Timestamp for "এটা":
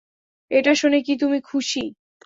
0.51-0.71